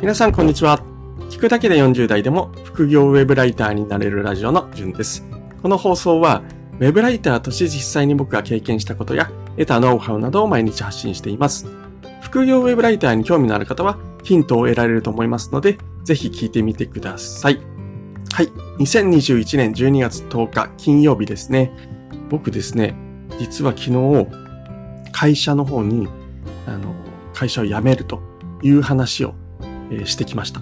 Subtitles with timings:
[0.00, 0.80] 皆さんこんにちは。
[1.28, 5.24] 聞くだけで40代でも副業ウェブライターになれるラジオのじゅんです。
[5.60, 6.44] この放送は、
[6.78, 11.66] ウェブライターとして実際に僕が経験したことや得たノウハウなどを毎日発信しています。
[12.20, 17.60] 副業ウェブライターに興味のある方はヒントを得られると思いますので、ぜひ聞いてみてください。
[18.32, 18.46] はい。
[18.78, 21.72] 2021年12月10日金曜日ですね。
[22.30, 22.94] 僕ですね、
[23.40, 24.28] 実は昨日、
[25.10, 26.06] 会社の方に、
[26.68, 26.94] あの、
[27.34, 28.22] 会社を辞めると
[28.62, 29.34] いう話を
[29.90, 30.60] えしてきました。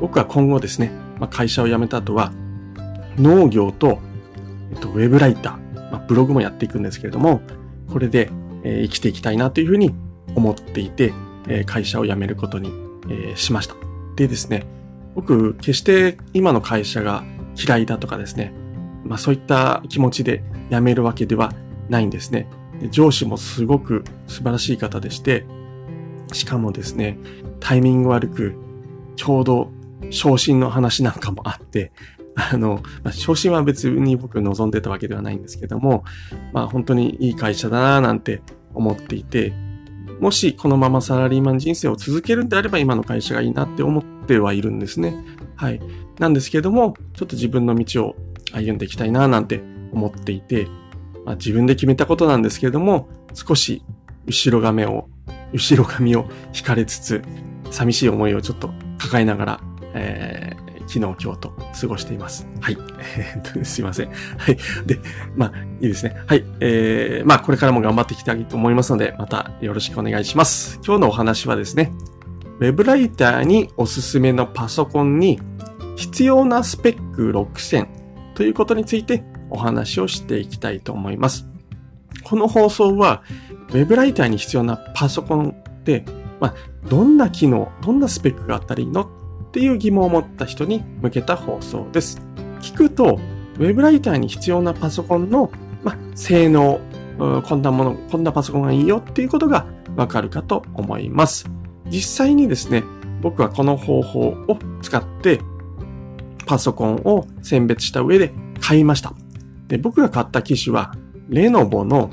[0.00, 2.32] 僕は今後ですね、ま、会社を辞めた後は、
[3.16, 3.98] 農業と、
[4.72, 7.42] えっと、ウェブライター、まあ、ブログもやっていくんですけれども、
[7.88, 8.30] これで、
[8.62, 9.94] え、生きていきたいなというふうに
[10.34, 11.12] 思っていて、
[11.48, 12.72] え、会社を辞めることに、
[13.08, 13.74] え、しました。
[14.16, 14.66] でですね、
[15.14, 17.24] 僕、決して今の会社が
[17.56, 18.52] 嫌いだとかですね、
[19.04, 21.52] まあそういった気持ちで辞めるわけでは
[21.88, 22.48] ないんですね。
[22.90, 25.44] 上司もすごく素晴らしい方でして、
[26.32, 27.18] しかもですね、
[27.60, 28.54] タイミング悪く、
[29.16, 29.70] ちょうど
[30.10, 31.92] 昇進の話なんかもあって、
[32.34, 36.04] あの、まあ、昇進は別に僕望んでたわけではないんですけども、
[36.52, 38.42] まあ本当にいい会社だななんて
[38.74, 39.52] 思っていて、
[40.20, 45.14] もしこのままサラリーマン人生を続けるんであれば今の会社がいいなって思ってはいるんですね。
[45.56, 45.80] はい。
[46.18, 48.16] なんですけども、ちょっと自分の道を
[48.52, 50.66] 歩んでいきたいななんて思っていて、
[51.24, 53.82] まあ、自分で決めたことなんですけれども、少し
[54.26, 55.08] 後ろ髪を
[55.52, 57.22] 後ろ髪を引かれつつ、
[57.70, 59.60] 寂しい思いをちょっと抱えながら、
[59.94, 62.46] えー、昨日、今日と過ごしています。
[62.60, 62.78] はい。
[63.64, 64.08] すいません。
[64.08, 64.58] はい。
[64.86, 64.98] で、
[65.36, 66.16] まあ、いいですね。
[66.26, 66.44] はい。
[66.60, 70.80] えー、まあ、これからも頑張っていきたいと思いますので、またよろしくお願いします。
[70.84, 71.92] 今日のお話はですね、
[72.60, 75.40] ウェブライターにおすすめのパソコンに
[75.96, 77.86] 必要なスペック6000
[78.34, 81.49] ということについてお話をしていきたいと思います。
[82.24, 83.22] この放送は
[83.70, 86.04] ウェブライターに必要なパソコンって、
[86.40, 86.54] まあ、
[86.88, 89.02] どんな機能、どんなスペックがあったらいいの？
[89.02, 92.20] っていう疑問を持った人に向けた放送です。
[92.60, 93.18] 聞くと、
[93.58, 95.50] ウェブライターに必要なパソコンの、
[95.82, 96.80] まあ、性能、
[97.18, 99.66] こんなもの、こんなパソコンがいいよっていうことが
[99.96, 101.50] わかるかと思います。
[101.86, 102.84] 実際にですね、
[103.20, 105.40] 僕はこの方法を使って
[106.46, 109.12] パソコンを選別した上で買いました。
[109.66, 110.94] で僕が買った機種は
[111.30, 112.10] レノボの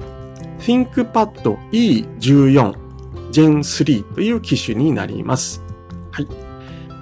[0.59, 2.87] ThinkPad E14
[3.31, 5.63] Gen 3という機種になります。
[6.11, 6.27] はい。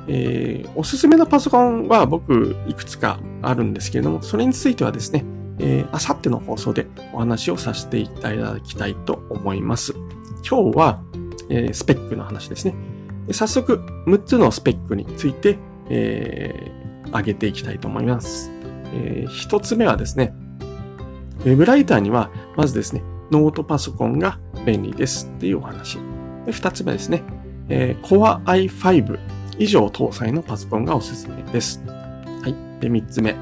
[0.07, 5.25] えー、おすすめのパソコンは僕いくつかあるんですけれども、それについてはですね、
[5.59, 9.93] えー、あさっての放送でお話をさせていただきたいと思います。
[10.49, 11.01] 今日は、
[11.49, 12.75] えー、スペックの話ですね。
[13.31, 13.77] 早速、
[14.07, 15.57] 6つのスペックについて、
[15.89, 18.51] えー、上げていきたいと思います。
[18.93, 20.33] えー、1つ目はですね、
[21.45, 25.99] ウェブライターには、まずですね、ノートパソコンが便利ですっていうお話。
[26.45, 27.23] で二つ目ですね、
[27.69, 29.19] えー、Core i5
[29.59, 31.81] 以上搭載のパソコンがおすすめです。
[31.85, 32.55] はい。
[32.81, 33.35] で、三つ目、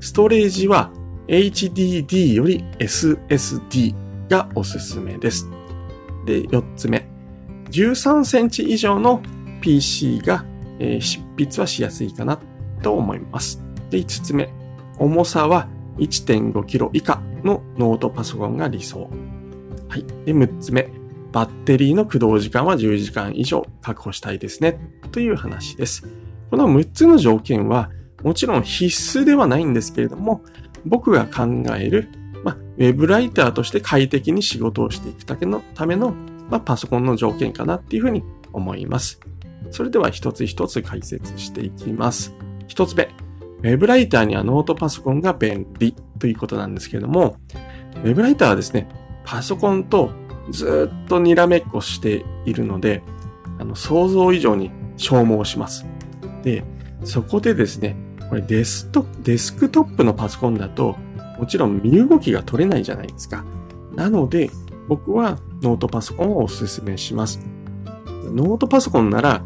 [0.00, 0.90] ストレージは
[1.28, 3.94] HDD より SSD
[4.28, 5.48] がおすすめです。
[6.24, 7.06] で、四つ目、
[7.70, 9.22] 13センチ以上の
[9.60, 10.46] PC が、
[10.78, 12.38] えー、執筆はしやすいかな
[12.82, 13.62] と思います。
[13.90, 14.50] で、五つ目、
[14.98, 15.68] 重さは
[15.98, 19.10] 1.5kg 以下のノートパソコンが理想。
[19.88, 20.04] はい。
[20.24, 20.88] で、6つ目。
[21.32, 24.80] バッテリーの駆動時間は10時間以上確保したいですね。
[25.12, 26.06] という話です。
[26.50, 27.90] この6つの条件は、
[28.22, 30.42] もちろん必須ではないんですけれども、
[30.84, 31.46] 僕が考
[31.76, 32.08] える、
[32.44, 36.12] まあ、ウェブライターとして快適に仕事をしていくためのための、
[36.48, 38.22] まあ、パソコンの条件かなっていうふうに
[38.52, 39.20] 思います。
[39.70, 42.34] それでは一つ一つ解説していきます。
[42.66, 43.08] 一つ目。
[43.60, 47.36] ウェブライターにはノートパソコンが便利ということなんですけれども、
[47.96, 48.88] ウェブライターはですね、
[49.24, 50.10] パソコンと
[50.50, 53.02] ずっとにらめっこしているので、
[53.58, 55.86] あの、想像以上に消耗します。
[56.42, 56.64] で、
[57.04, 57.96] そこでですね、
[58.28, 60.96] これデストデスクトップのパソコンだと、
[61.38, 63.44] もちろん身動きが取れないじゃないですか。
[63.94, 64.50] なので、
[64.88, 67.40] 僕はノートパソコンをお勧めします。
[68.24, 69.42] ノートパソコンなら、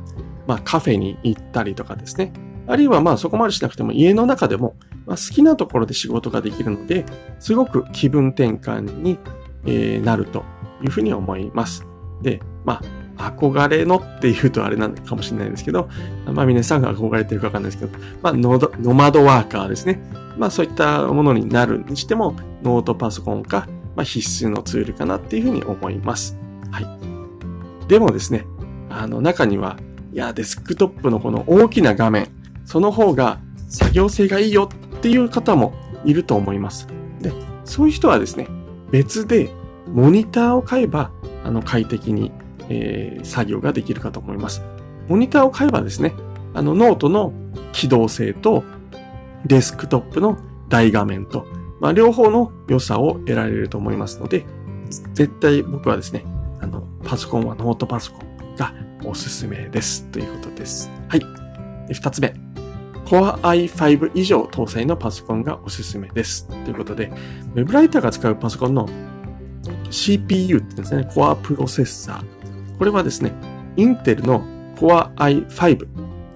[0.47, 2.33] まあカフェに行ったりとかですね、
[2.67, 4.77] あるいはまあそこまでしなくても家の中でも、
[5.07, 7.05] まあ、好きなところで仕事ができるので、
[7.39, 9.19] すごく気分転換に、
[9.67, 10.45] えなると
[10.83, 11.87] いうふうに思います。
[12.23, 12.83] で、ま
[13.17, 15.89] あ、憧れのっていうとあれなのかもしれないですけど、
[16.27, 20.03] まあ皆さんが憧れてるかわかんないですけど、まあノノマドワーカーですね。
[20.37, 26.37] まあそういったものになるにしても、ノートパソコンか、まあ必須のツールかなっていうふうに思います。
[26.71, 27.89] はい。
[27.89, 28.47] でもですね、
[28.91, 29.77] あの中には、
[30.13, 32.29] いや、デスクトップのこの大きな画面、
[32.65, 35.75] その方が作業性がいいよっていう方も
[36.05, 36.89] いると思います。
[37.21, 37.33] で、
[37.65, 38.49] そういう人はですね、
[38.91, 39.51] 別で
[39.87, 41.11] モニターを買えば、
[41.45, 42.33] あの、快適に、
[42.69, 44.63] えー、作業ができるかと思います。
[45.09, 46.15] モニターを買えばですね、
[46.55, 47.33] あのノートの
[47.73, 48.65] 機動性と
[49.45, 50.39] デスクトップの
[50.69, 51.47] 大画面と、
[51.81, 54.47] まあ、両方の良さを得られると思いますので、
[55.13, 56.25] 絶対僕はですね、
[56.61, 58.73] あの、パソコンはノートパソコンが
[59.05, 60.05] おすすめです。
[60.11, 60.91] ということです。
[61.09, 61.21] はい。
[61.93, 62.44] 二つ目。
[63.05, 66.47] Core i5 以上搭載のパソコンがおすすめです。
[66.49, 67.13] ということで、
[67.55, 68.89] Web ライターが使うパソコンの
[69.91, 72.79] CPU ってですね、Core プロセッサー。
[72.79, 73.33] これはですね、
[73.77, 74.43] インテルの
[74.77, 75.87] Core i5。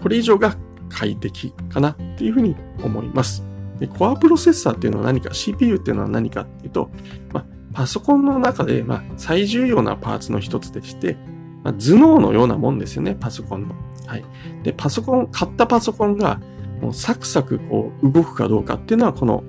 [0.02, 0.56] これ以上が
[0.88, 3.44] 快適かなっていうふうに思います。
[3.78, 6.90] で、コアプロセッサーっていうのは何か、CPU っていうのは何かっていうと、
[7.32, 11.16] まあ、パソコンの中で、まあ、最重要なパーツの一つでして、
[11.62, 13.74] まあ、頭脳のようなもんですよね、パソコンの。
[14.06, 14.24] はい。
[14.62, 16.40] で、パソコン、買ったパソコンが、
[16.80, 19.44] もうサクサクこう動くかどうかっていうのは、この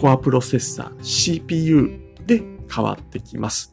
[0.00, 2.42] コアプロセッサー、CPU で
[2.72, 3.72] 変わってきます。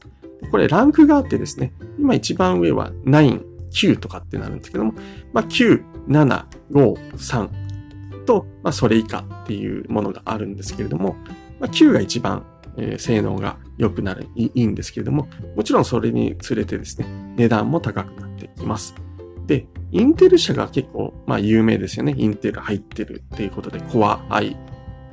[0.49, 4.93] これランクがあってですね、今一番上は9、9とかってなるんですけども、
[5.33, 11.15] まあ、9、7、5、3と、まあ、それ以下っていうものがあるんですけれども、
[11.59, 12.45] まあ、9が一番、
[12.97, 15.27] 性能が良くなるいいんですけれども、
[15.57, 18.95] もちろんそれにつれてですね、値段も高くなってきます。
[19.45, 22.13] で、インテル社が結構、まあ、有名ですよね。
[22.17, 24.57] インテル入ってるっていうことで、Core i、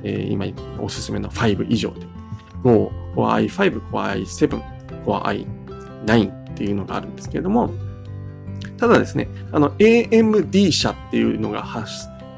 [0.03, 0.45] えー、今
[0.79, 2.05] おすすめの5以上で、
[2.63, 4.61] 5、Core i5、Core i7、
[5.05, 5.45] Core
[6.05, 7.71] i9 っていうのがあるんですけれども、
[8.77, 11.65] ただですね、あの AMD 社っていうのが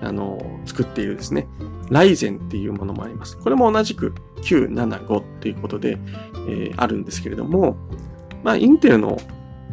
[0.02, 1.48] あの作っているですね、
[1.92, 3.38] ライゼンっていうものもあります。
[3.38, 6.00] これも同じく975っていうことで、
[6.48, 7.78] えー、あるんですけれども、
[8.44, 9.20] まあ、インテルの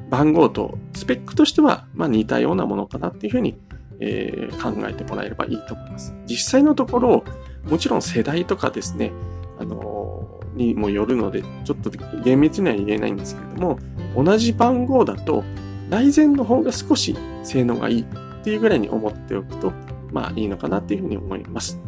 [0.09, 3.59] 番号とスペックとしては、まあ、似たようなものかなっていうふうに、
[4.01, 6.15] え、考えてもらえればいいと思います。
[6.27, 7.25] 実際のところ、
[7.69, 9.13] もちろん世代とかですね、
[9.59, 11.91] あの、にもよるので、ちょっと
[12.23, 13.79] 厳密には言えないんですけれども、
[14.17, 15.45] 同じ番号だと、
[15.91, 18.05] ライゼンの方が少し性能がいいっ
[18.45, 19.73] ていうぐらいに思っておくと、
[20.13, 21.81] まあいいのかなっていうふうに思います。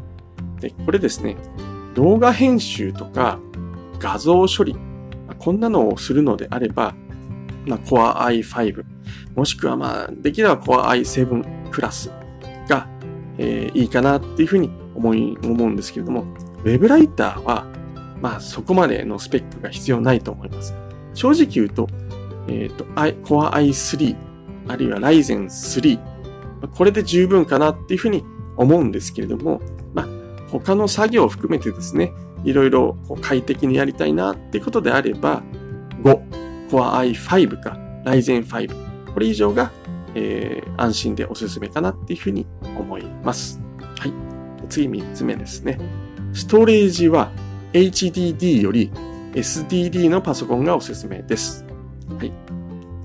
[0.60, 1.36] で、これですね、
[1.94, 3.38] 動画編集とか
[3.98, 4.76] 画像処理、
[5.38, 6.94] こんなのをするのであれば、
[7.70, 8.84] まあ、Core i5、
[9.36, 12.10] もしくはまあ、できれば Core i7 クラス
[12.68, 12.88] が、
[13.38, 16.24] えー、いいかなっていうふうに思い、思うんですけれども、
[16.64, 17.66] Web ライターは、
[18.20, 20.74] まあ、そこまでのスペックが必要ないと思います。
[21.14, 21.86] 正直言うと、
[22.48, 24.16] えっ、ー、と、Core i3、
[24.66, 26.00] あるいは Ryzen 3、
[26.76, 28.24] これで十分かなっていうふうに
[28.56, 29.60] 思うんですけれども、
[29.94, 30.06] まあ、
[30.50, 32.12] 他の作業を含めてですね、
[32.44, 35.42] いろいろ快適にやりたいなっていうことであれば、
[36.70, 39.72] Core i5 か Ryzen 5、これ以上が、
[40.14, 43.60] えー、安心でおすすめかなっていうふうに思います。
[43.98, 44.12] はい。
[44.68, 45.78] 次3つ目ですね。
[46.32, 47.32] ストレージは
[47.72, 48.90] HDD より
[49.34, 51.64] SDD のパソコンがおすすめです。
[52.18, 52.32] はい。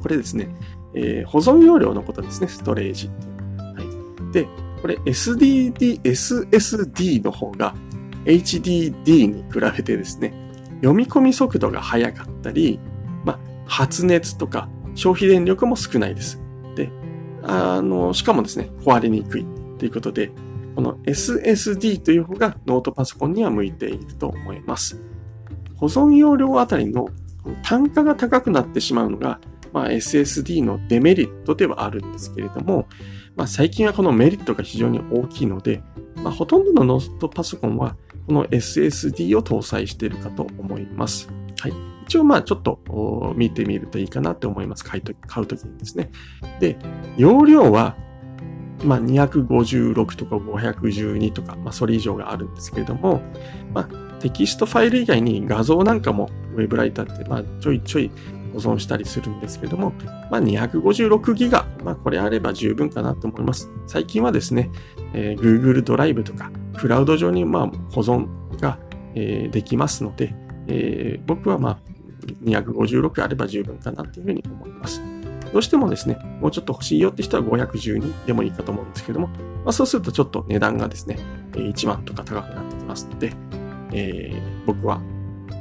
[0.02, 0.48] これですね、
[0.94, 3.36] えー、保存容量のことですね、ストレージっていう。
[3.58, 4.32] はい。
[4.32, 4.48] で、
[4.82, 7.76] これ SDD、SSD の方が
[8.26, 10.34] HDD に比べてですね、
[10.82, 12.80] 読み込み速度が速かったり、
[13.66, 16.42] 発熱とか消費電力も少ないです。
[16.76, 16.90] で、
[17.44, 19.46] あの、しかもですね、壊れにくい
[19.78, 20.32] ということで、
[20.76, 25.02] この SSD という方がノートパソコンには向いていると思います。
[25.76, 27.08] 保存容量あたりの
[27.64, 29.40] 単価が高くなってしまうのが、
[29.74, 32.88] まあ、SSD のデメリットではあるんですけれども、
[33.36, 35.84] まあ、最近はこのメリットが非常に大きいので、
[36.16, 41.30] まあ、ほとんどのノートパソコンはこの SSD を搭載しているかと思います。
[41.60, 41.95] はい。
[42.08, 44.84] 一応まあちょっと見てみるといいかなって思います。
[44.84, 46.12] 買いと買うときにですね。
[46.60, 46.78] で、
[47.18, 47.96] 容量は
[48.84, 53.22] まあ、256とか512とか、まあ、それ以上があるんですけれども、
[53.74, 58.12] まあ、テキストファイル以外に画像なんかも Web ライターって、まあ、ちょいちょい
[58.54, 59.94] 保存したりするんですけども、
[60.32, 63.70] まあ、256ギガ、まあ、これあれば十分かなと思います。
[63.88, 64.70] 最近はですね、
[65.14, 68.28] えー、Google ドライブとか、クラウド上にまあ保存
[68.60, 68.80] が、
[69.14, 70.34] えー、できますので、
[70.68, 71.80] えー、僕はまあ、
[72.44, 75.02] 256あれば十分かなというふうに思います。
[75.54, 79.36] どうしてもですね、もうちょっと欲しいよって人は512でもいいかと思うんですけども、ま
[79.68, 81.18] あ、そうするとちょっと値段がですね、
[81.54, 83.32] 1万とか高くなってきますので、
[83.94, 85.02] えー、僕は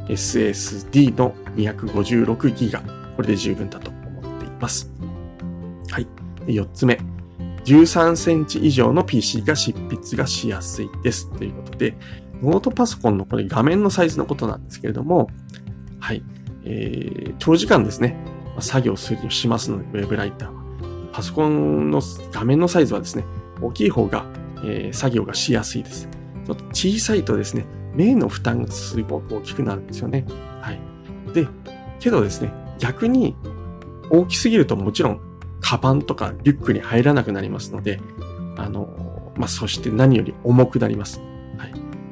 [0.09, 4.91] SSD の 256GB、これで十分だと思っています。
[5.91, 6.07] はい。
[6.47, 6.99] 4つ目。
[7.65, 11.31] 13センチ以上の PC が執筆がしやすいです。
[11.39, 11.97] ということで、
[12.43, 15.31] ノートパソコンのこれ画面のサイズのことなんですけれども、
[15.99, 16.23] はい。
[16.65, 18.17] えー、長時間ですね、
[18.61, 20.65] 作業するしますので、ウェブライターは。
[21.13, 22.03] パソコンの
[22.33, 23.25] 画面のサイズはですね、
[23.61, 24.27] 大きい方が、
[24.65, 26.09] えー、作業がしやすいです。
[26.45, 30.27] ちょっと小さいとですね、目の負担がすごく大きくなるんですよね。
[30.61, 30.81] はい。
[31.33, 31.47] で、
[32.01, 33.37] けどですね、逆に
[34.11, 35.21] 大きすぎるともちろん
[35.61, 38.01] カバンとかリュックに入らなくなりますので、
[38.57, 41.21] あの、まあ、そして何より重くなります。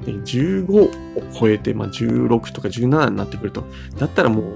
[0.05, 0.91] で、15を
[1.39, 3.65] 超えて、まあ、16とか17になってくると、
[3.99, 4.55] だったらもう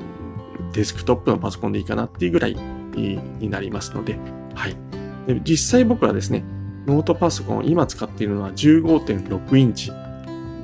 [0.72, 4.18] デスクトップのパソコンでいいかなっていうぐらいになりますので、
[4.54, 4.76] はい。
[5.26, 6.44] で実際僕はですね、
[6.86, 9.90] ノートパソコン、今使っているのは15.6インチ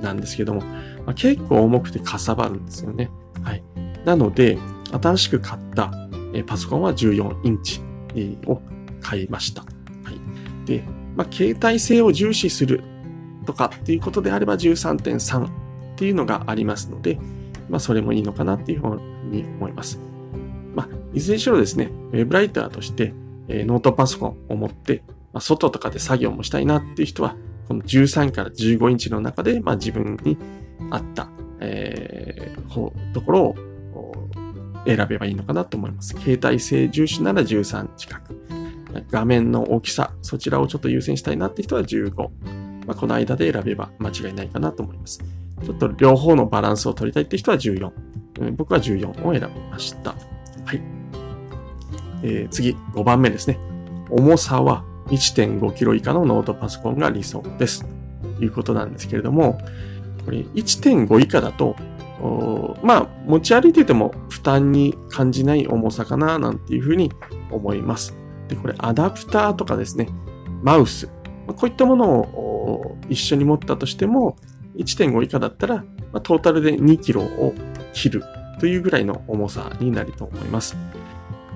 [0.01, 3.11] なんですけども、まあ、結構重くてかさばるんですよね。
[3.43, 3.63] はい。
[4.05, 4.59] なので、
[5.03, 5.91] 新しく買った
[6.47, 7.81] パソコンは14インチ
[8.47, 8.61] を
[9.01, 9.63] 買いました。
[9.63, 9.69] は
[10.11, 10.67] い。
[10.67, 10.85] で、
[11.17, 12.83] まあ、携帯性を重視する
[13.45, 15.51] とかっていうことであれば13.3っ
[15.97, 17.19] ていうのがありますので、
[17.69, 20.01] まあ、それもいいのかなっていうふうに思います。
[20.75, 23.15] まあ、いずれにしろですね、ウェブライターとして、
[23.49, 27.37] えー、ノートパソコンを持って、まあ、外とかで作業もしたいなっていう人は、
[27.69, 30.37] この13から15インチの中で、まあ、自分に
[30.91, 31.29] 合った、
[31.61, 33.55] えー、ところを
[34.87, 36.15] 選べばいいのかなと思います。
[36.19, 38.41] 携帯性重視なら13近く。
[39.11, 42.62] 画面の大きさ、そちらをちょっと優先したいなって人は15。
[42.87, 45.21] まあ、この間で選べば間違いないかなと思います。
[45.65, 47.91] ちょっと両方のバランスを取りたいって人は14。
[48.57, 50.11] 僕は14を選びました。
[50.11, 50.17] は
[50.75, 50.81] い。
[52.23, 53.59] えー、次、5番目ですね。
[54.11, 57.87] 重さは 1.5kg 以下のノートパソコンが理想です。
[58.39, 59.59] ということなんですけれども、
[60.25, 61.77] これ1.5以下だと、
[62.83, 67.13] まあ、持ち歩いてても負担に感じない重さかな、なんていうふうに
[67.51, 68.17] 思います。
[68.49, 70.09] で、これアダプターとかですね、
[70.63, 71.09] マウス、
[71.47, 72.52] こういったものを
[73.09, 74.37] 一緒に持ったとしても、
[74.77, 77.55] 1.5以下だったら、まあ、トータルで2キロを
[77.93, 78.25] 切る
[78.59, 80.77] というぐらいの重さになると思います。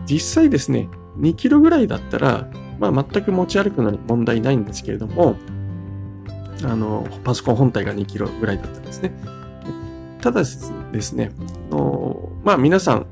[0.07, 2.49] 実際ですね、2キロぐらいだったら、
[2.79, 5.37] まあ、全く持ち歩くのに問題ないんですけれども、
[6.65, 9.13] あの、パソコン本体が2キロぐらいだったんですね。
[10.21, 11.33] ただですね、
[11.71, 13.07] のまあ皆さん、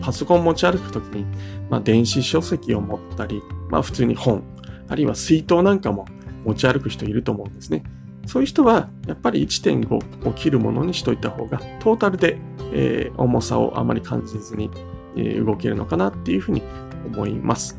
[0.00, 1.24] パソコン持ち歩くときに、
[1.70, 4.42] まあ電子書籍を持ったり、まあ普通に本、
[4.88, 6.06] あるいは水筒なんかも
[6.44, 7.84] 持ち歩く人いると思うんですね。
[8.26, 12.38] そういう人は、やっぱり1.5を切るものにしといた方が、トータルで、
[12.72, 14.70] えー、重さをあまり感じずに、
[15.16, 16.62] えー、動けるのかなっていうふうに
[17.06, 17.78] 思います。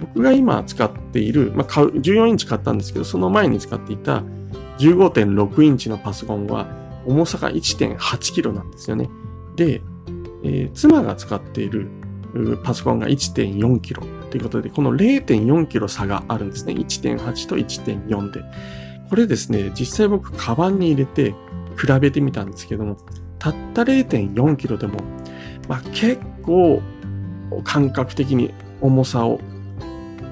[0.00, 4.22] 僕が今使っている、まあ、買う、14インチ買ったんですけど、その前に使っていた
[4.78, 6.66] 15.6インチのパソコンは、
[7.06, 9.10] 重さが1.8キロなんですよね。
[9.56, 9.82] で、
[10.44, 11.88] えー、妻が使っている
[12.64, 16.72] パソコンが1.4キロということで、この0.4キロ差があるんですね。
[16.72, 18.42] 1.8と1.4で。
[19.10, 21.34] これですね、実際僕、カバンに入れて
[21.76, 22.96] 比べてみたんですけども、
[23.38, 25.00] たった0.4キロでも、
[25.68, 26.80] まあ、結構
[27.62, 29.38] 感覚的に重さを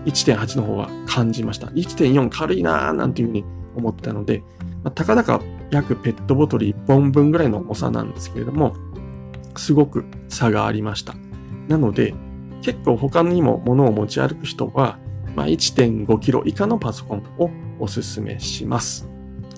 [0.07, 1.67] 1.8の方は感じました。
[1.67, 3.45] 1.4軽いなーなんていうふうに
[3.77, 4.43] 思ったので、
[4.83, 8.75] まあ、たかだか約ペットボトル1本分ぐらいの重さなんですけれども、
[9.59, 11.15] すごく差がありました。
[11.69, 12.15] なので、
[12.63, 14.99] 結構他にも物を持ち歩く人は、
[15.35, 19.09] まあ、1.5キロ以下のパソコンをおすすめします。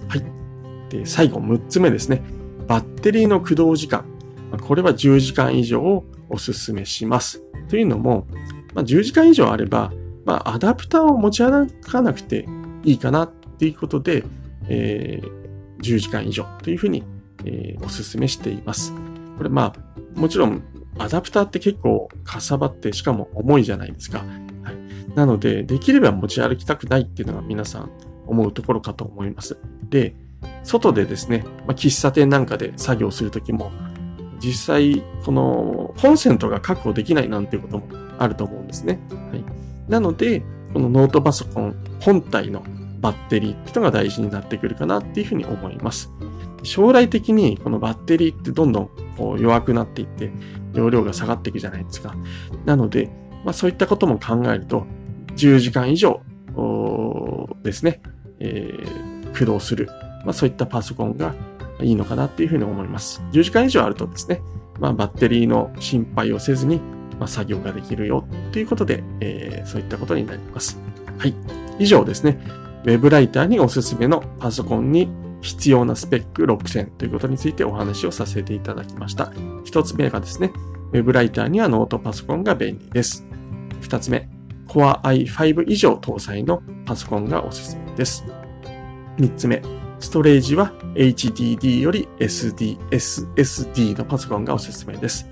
[0.09, 0.25] はい。
[0.91, 2.23] で、最後6つ目ですね。
[2.69, 4.05] バッテリーの駆動時間。
[4.61, 7.43] これは10時間以上をおすすめします。
[7.69, 8.27] というのも、
[8.75, 9.93] まあ、10時間以上あれば、
[10.25, 12.47] まあ、アダプターを持ち歩かなくて
[12.85, 14.25] いいかなっていうことで、
[14.69, 17.03] えー、10時間以上というふうに、
[17.45, 18.93] えー、お勧めしています。
[19.37, 20.63] これまあ、もちろん
[21.03, 24.19] アダプターって結構かさばってしかも重いじゃないですか。
[24.19, 24.25] は
[24.73, 27.91] い、なので、できれば持ち歩きたくないっていうのが皆さん
[28.27, 29.59] 思うところかと思います。
[29.89, 30.15] で、
[30.63, 33.73] 外でですね、まあ、喫茶店なんかで作業するときも、
[34.41, 37.87] 実際、このコンセントが確保できないなんていうことも
[38.19, 38.99] あると思うんですね。
[39.11, 39.45] はい、
[39.89, 40.43] なので、
[40.73, 42.63] このノートパソコン本体の
[43.03, 46.11] バッテリーっていうのが大事になってくるかなっていうふうに思います。
[46.63, 50.31] 将来的にこのバッテリーってどんどんこう弱くなっていって
[50.73, 52.15] 容量が下がっていくじゃないですか。
[52.65, 53.11] なので、
[53.45, 54.87] まあそういったことも考えると
[55.35, 56.21] 10時間以上
[57.65, 58.01] ですね、
[58.39, 59.89] えー、駆動する、
[60.25, 61.35] まあそういったパソコンが
[61.81, 63.21] いいのかなっていうふうに思います。
[63.33, 64.41] 10時間以上あるとですね、
[64.79, 66.81] まあバッテリーの心配をせずに、
[67.19, 70.79] まあ、作業ができるよということで、えー、そういったことになります。
[71.19, 71.35] はい。
[71.81, 72.39] 以上ですね。
[72.85, 75.09] ウェブライターにおすすめのパソコンに
[75.41, 79.33] 必要なスペック6000ということについてお話をさせていただきました。
[79.65, 80.53] 一つ目がですね、
[80.93, 83.25] ウェブライターにはノートパソコンが便利です。
[83.81, 84.29] 二つ目、
[84.69, 88.25] Core i5 以上搭載のパソコンがおすすめです。
[89.19, 89.63] 三つ目、
[89.99, 95.29] ストレージは HDD より SD、SSD のパソコンがおすすめです。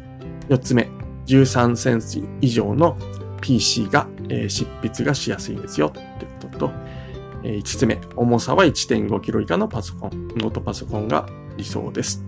[0.49, 0.89] 四つ目、
[1.27, 2.97] 13センチ以上の
[3.41, 5.93] PC が、えー、執筆がしやすいですよ、
[7.43, 12.25] 5つ目、重さは 1.5kg 以下のパソコン、ノートパソコンが理想です。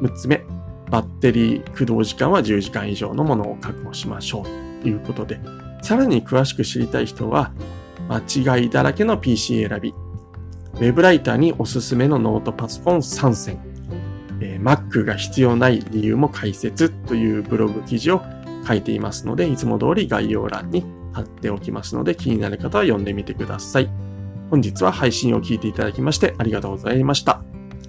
[0.00, 0.44] 6つ目、
[0.90, 4.62] バッテリー駆動時間は10時間以上のものを確保しましょうと。
[4.88, 5.40] いうことで、
[5.82, 7.52] さらに詳しく知りたい人は、
[8.08, 9.94] 間違いだらけの PC 選び、
[10.74, 13.60] ウェブライターにおすすめのノートパソコン3選、
[14.40, 18.22] えー、Mac が必要ない理由も解説というブログ記事を
[18.66, 24.01] 書いていますので、いつも通り概要欄に貼っておきますので、気になる方は読んでみてください。
[24.52, 27.42] 本日は配信を聞いていただきましてありがとうございました。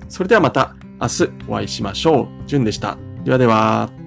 [0.07, 2.47] それではまた明日お会いしましょう。
[2.47, 2.97] じゅんでした。
[3.25, 4.02] ではでは。